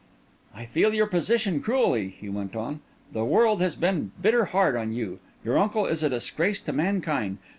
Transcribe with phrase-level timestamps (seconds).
[0.55, 2.79] "I feel your position cruelly," he went on.
[3.11, 5.19] "The world has been bitter hard on you.
[5.45, 7.37] Your uncle is a disgrace to mankind.